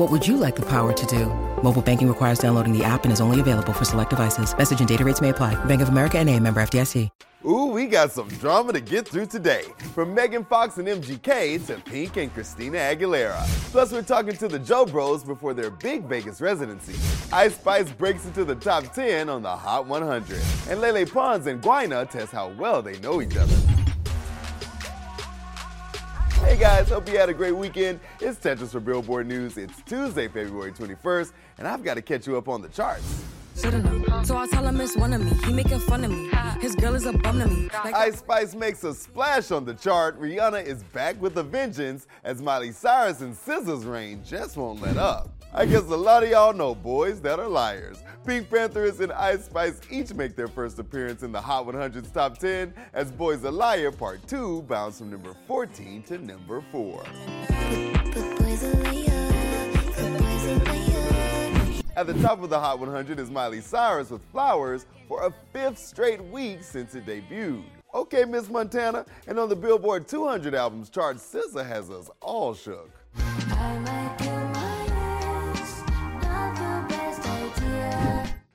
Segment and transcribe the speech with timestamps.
[0.00, 1.26] What would you like the power to do?
[1.62, 4.56] Mobile banking requires downloading the app and is only available for select devices.
[4.56, 5.62] Message and data rates may apply.
[5.66, 7.10] Bank of America and a member FDIC.
[7.44, 9.64] Ooh, we got some drama to get through today.
[9.94, 13.42] From Megan Fox and MGK to Pink and Christina Aguilera.
[13.72, 16.94] Plus, we're talking to the Jo Bros before their big Vegas residency.
[17.30, 20.40] Ice Spice breaks into the top 10 on the Hot 100.
[20.70, 23.79] And Lele Pons and Guaynaa test how well they know each other.
[26.60, 27.98] Guys, hope you had a great weekend.
[28.20, 29.56] It's Tetris for Billboard News.
[29.56, 33.24] It's Tuesday, February 21st, and I've got to catch you up on the charts.
[33.54, 33.70] So
[34.36, 35.32] I tell him it's one of me.
[35.46, 36.28] He making fun of me.
[36.58, 37.68] His girl is a bum to me.
[37.84, 40.20] Like Ice Spice makes a splash on the chart.
[40.20, 44.96] Rihanna is back with a vengeance as Miley Cyrus and SZA's reign just won't let
[44.96, 45.30] up.
[45.52, 48.02] I guess a lot of y'all know boys that are liars.
[48.24, 52.72] PinkPantheress and Ice Spice each make their first appearance in the Hot 100's top 10
[52.92, 57.04] as Boys a Liar Part 2 bounced from number 14 to number 4.
[61.96, 65.78] At the top of the Hot 100 is Miley Cyrus with Flowers for a fifth
[65.78, 67.64] straight week since it debuted.
[67.92, 72.90] Okay, Miss Montana, and on the Billboard 200 albums chart, SZA has us all shook.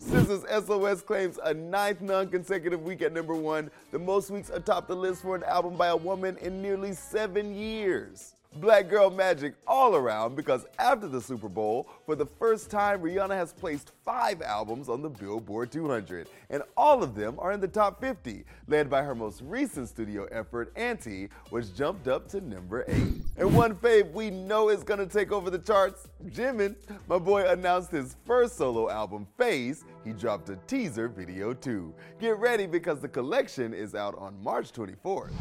[0.00, 4.96] SZA's SOS claims a ninth non-consecutive week at number one, the most weeks atop the
[4.96, 8.34] list for an album by a woman in nearly seven years.
[8.56, 13.36] Black Girl Magic all around because after the Super Bowl, for the first time, Rihanna
[13.36, 17.68] has placed five albums on the Billboard 200, and all of them are in the
[17.68, 22.84] top 50, led by her most recent studio effort, Anti, which jumped up to number
[22.88, 22.96] 8.
[23.36, 26.74] And one fave we know is gonna take over the charts, Jimin.
[27.06, 29.84] My boy announced his first solo album, FACE.
[30.04, 31.94] He dropped a teaser video too.
[32.18, 35.32] Get ready because the collection is out on March 24th.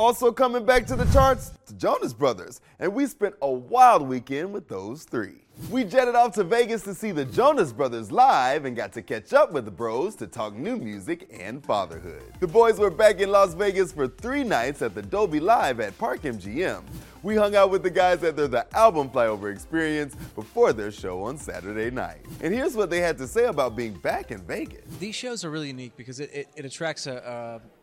[0.00, 4.50] Also coming back to the charts, the Jonas Brothers, and we spent a wild weekend
[4.50, 5.44] with those three.
[5.70, 9.34] We jetted off to Vegas to see the Jonas Brothers live and got to catch
[9.34, 12.22] up with the bros to talk new music and fatherhood.
[12.40, 15.98] The boys were back in Las Vegas for three nights at the Dolby Live at
[15.98, 16.82] Park MGM.
[17.22, 21.22] We hung out with the guys at their The Album Flyover experience before their show
[21.24, 22.24] on Saturday night.
[22.40, 24.86] And here's what they had to say about being back in Vegas.
[24.98, 27.79] These shows are really unique because it, it, it attracts a, a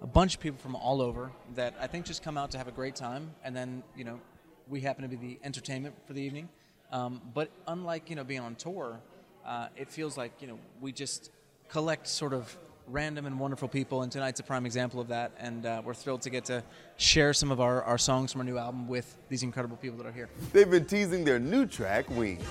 [0.00, 2.68] a bunch of people from all over that I think just come out to have
[2.68, 4.20] a great time, and then you know
[4.68, 6.48] we happen to be the entertainment for the evening.
[6.92, 9.00] Um, but unlike you know being on tour,
[9.46, 11.30] uh, it feels like you know we just
[11.68, 12.56] collect sort of
[12.90, 15.32] random and wonderful people, and tonight's a prime example of that.
[15.38, 16.62] And uh, we're thrilled to get to
[16.96, 20.06] share some of our, our songs from our new album with these incredible people that
[20.06, 20.28] are here.
[20.52, 22.44] They've been teasing their new track, Wings.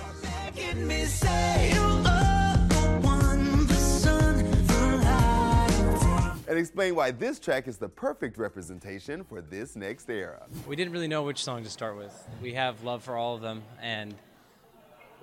[6.47, 10.45] And explain why this track is the perfect representation for this next era.
[10.65, 12.13] We didn't really know which song to start with.
[12.41, 14.15] We have love for all of them, and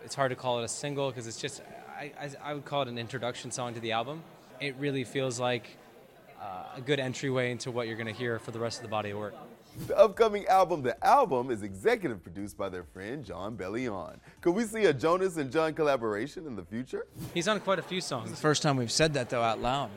[0.04, 1.62] it's hard to call it a single because it's just,
[1.98, 4.22] I, I, I, would call it an introduction song to the album.
[4.60, 5.78] It really feels like
[6.42, 8.90] uh, a good entryway into what you're going to hear for the rest of the
[8.90, 9.34] body of work.
[9.86, 14.18] The upcoming album, The Album, is executive produced by their friend Jon Bellion.
[14.42, 17.06] Could we see a Jonas and Jon collaboration in the future?
[17.32, 18.30] He's on quite a few songs.
[18.30, 19.90] It's the first time we've said that, though, out loud.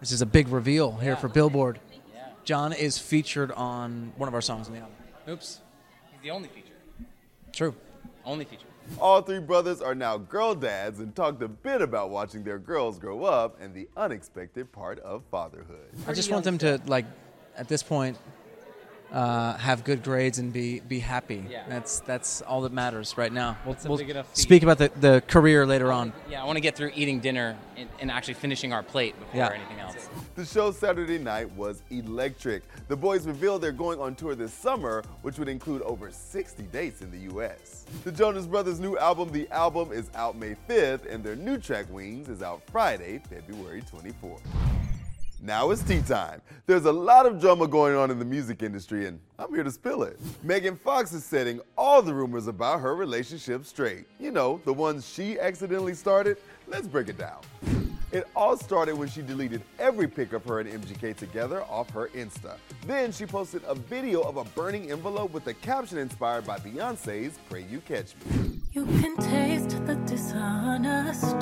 [0.00, 1.16] This is a big reveal here yeah.
[1.16, 1.80] for Billboard.
[2.14, 2.28] Yeah.
[2.44, 4.94] Jon is featured on one of our songs on the album.
[5.28, 5.60] Oops.
[6.12, 6.74] He's the only feature.
[7.52, 7.74] True.
[8.24, 8.66] Only feature.
[9.00, 12.98] All three brothers are now girl dads and talked a bit about watching their girls
[12.98, 15.88] grow up and the unexpected part of fatherhood.
[16.06, 17.06] I just want them to, like,
[17.56, 18.16] at this point,
[19.12, 21.44] uh, have good grades and be be happy.
[21.48, 21.64] Yeah.
[21.68, 23.56] That's that's all that matters right now.
[23.64, 26.12] We'll, we'll speak about the, the career later on.
[26.28, 29.36] Yeah, I want to get through eating dinner and, and actually finishing our plate before
[29.36, 29.52] yeah.
[29.52, 30.08] anything else.
[30.34, 32.62] The show Saturday night was electric.
[32.88, 37.00] The boys revealed they're going on tour this summer, which would include over 60 dates
[37.00, 37.86] in the U.S.
[38.04, 41.86] The Jonas Brothers' new album, The Album, is out May 5th, and their new track,
[41.90, 44.40] Wings, is out Friday, February 24th.
[45.46, 46.42] Now it's tea time.
[46.66, 49.70] There's a lot of drama going on in the music industry, and I'm here to
[49.70, 50.18] spill it.
[50.42, 54.06] Megan Fox is setting all the rumors about her relationship straight.
[54.18, 56.38] You know, the ones she accidentally started.
[56.66, 57.42] Let's break it down.
[58.10, 62.08] It all started when she deleted every pic of her and MGK together off her
[62.08, 62.56] Insta.
[62.84, 67.38] Then she posted a video of a burning envelope with a caption inspired by Beyonce's
[67.48, 68.58] Pray You Catch Me.
[68.72, 71.36] You can taste the dishonesty,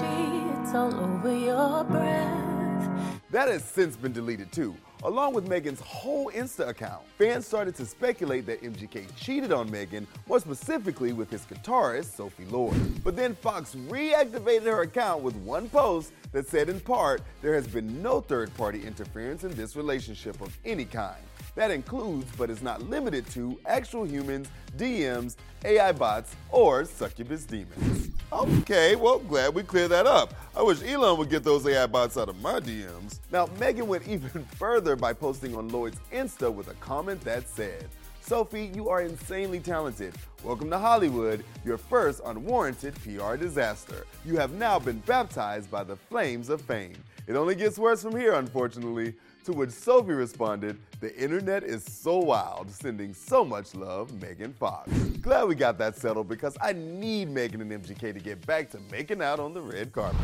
[0.61, 3.14] it's all over your breath.
[3.35, 7.03] That has since been deleted too, along with Megan's whole Insta account.
[7.19, 12.45] Fans started to speculate that MGK cheated on Megan, more specifically with his guitarist, Sophie
[12.45, 13.03] Lloyd.
[13.03, 17.67] But then Fox reactivated her account with one post that said, in part, there has
[17.67, 21.19] been no third party interference in this relationship of any kind.
[21.57, 28.11] That includes, but is not limited to, actual humans, DMs, AI bots, or succubus demons.
[28.33, 30.35] Okay, well, glad we cleared that up.
[30.57, 33.21] I wish Elon would get those AI bots out of my DMs.
[33.31, 37.89] Now, Megan went even further by posting on Lloyd's Insta with a comment that said,
[38.27, 40.15] Sophie, you are insanely talented.
[40.43, 44.07] Welcome to Hollywood, your first unwarranted PR disaster.
[44.25, 46.95] You have now been baptized by the flames of fame.
[47.27, 49.13] It only gets worse from here, unfortunately.
[49.45, 54.91] To which Sophie responded, The internet is so wild, sending so much love, Megan Fox.
[55.21, 58.79] Glad we got that settled because I need Megan and MGK to get back to
[58.91, 60.19] making out on the red carpet.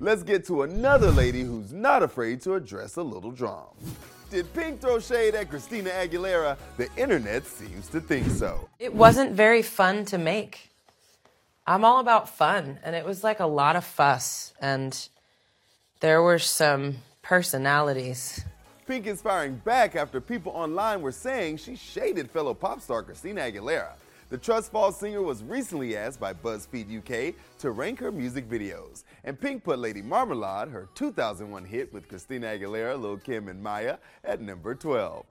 [0.00, 3.68] Let's get to another lady who's not afraid to address a little drama.
[4.32, 6.56] Did Pink throw shade at Christina Aguilera?
[6.78, 8.66] The internet seems to think so.
[8.78, 10.70] It wasn't very fun to make.
[11.66, 14.96] I'm all about fun, and it was like a lot of fuss, and
[16.00, 18.42] there were some personalities.
[18.86, 23.42] Pink is firing back after people online were saying she shaded fellow pop star Christina
[23.42, 23.92] Aguilera.
[24.32, 29.04] The Trust Fall singer was recently asked by BuzzFeed UK to rank her music videos,
[29.24, 33.98] and Pink put Lady Marmalade, her 2001 hit with Christina Aguilera, Lil Kim, and Mya,
[34.24, 35.26] at number 12.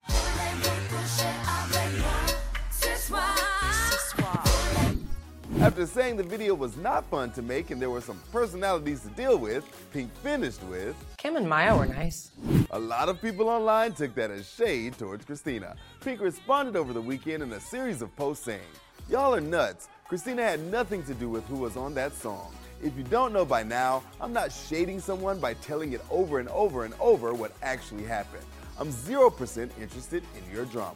[5.60, 9.10] After saying the video was not fun to make and there were some personalities to
[9.10, 12.30] deal with, Pink finished with Kim and Mya were nice.
[12.70, 15.76] A lot of people online took that as shade towards Christina.
[16.02, 18.62] Pink responded over the weekend in a series of posts saying,
[19.10, 19.90] Y'all are nuts.
[20.08, 22.54] Christina had nothing to do with who was on that song.
[22.84, 26.50] If you don't know by now, I'm not shading someone by telling it over and
[26.50, 28.44] over and over what actually happened.
[28.80, 30.96] I'm 0% interested in your drama.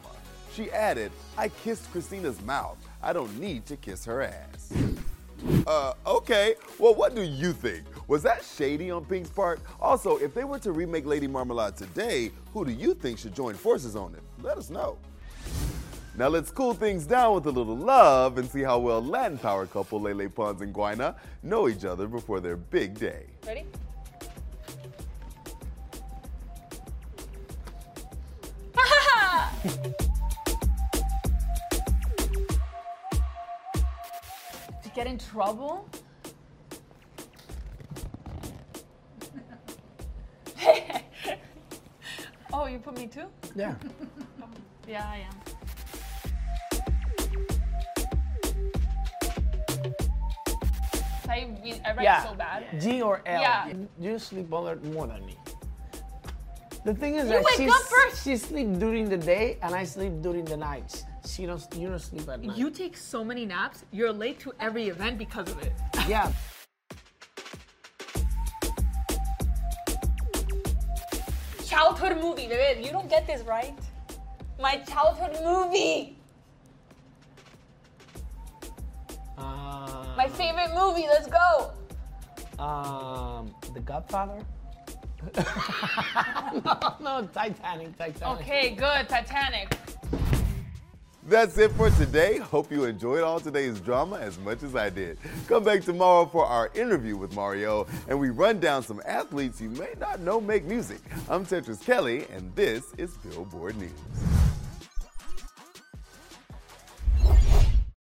[0.52, 2.78] She added, I kissed Christina's mouth.
[3.02, 4.72] I don't need to kiss her ass.
[5.66, 6.54] Uh, okay.
[6.78, 7.84] Well, what do you think?
[8.08, 9.60] Was that shady on Pink's part?
[9.80, 13.54] Also, if they were to remake Lady Marmalade today, who do you think should join
[13.54, 14.22] forces on it?
[14.42, 14.98] Let us know.
[16.18, 19.66] Now let's cool things down with a little love and see how well Latin power
[19.66, 23.26] couple Lele Pons and Guaynaa know each other before their big day.
[23.46, 23.66] Ready?
[34.82, 35.86] to get in trouble?
[42.54, 43.26] oh, you put me too?
[43.54, 43.74] Yeah.
[44.88, 45.55] Yeah, I am.
[51.36, 52.24] I, read- I write yeah.
[52.24, 52.80] so bad.
[52.80, 53.40] G or L.
[53.40, 53.72] Yeah.
[54.00, 55.36] You sleep alert more than me.
[56.84, 58.24] The thing is You that wake she, up first.
[58.24, 61.04] she sleep during the day and I sleep during the nights.
[61.26, 61.62] She don't.
[61.74, 62.56] You don't sleep at night.
[62.56, 65.72] You take so many naps, you're late to every event because of it.
[66.08, 66.32] yeah.
[71.76, 72.82] childhood movie, babe.
[72.82, 73.74] You don't get this right.
[74.58, 76.15] My childhood movie.
[80.16, 81.06] My favorite movie.
[81.08, 81.72] Let's go.
[82.62, 84.44] um, The Godfather.
[86.64, 88.22] no, no, Titanic, Titanic.
[88.40, 89.08] Okay, good.
[89.08, 89.76] Titanic.
[91.28, 92.38] That's it for today.
[92.38, 95.18] Hope you enjoyed all today's drama as much as I did.
[95.48, 99.70] Come back tomorrow for our interview with Mario, and we run down some athletes you
[99.70, 101.00] may not know make music.
[101.28, 103.90] I'm Tetris Kelly, and this is Billboard News.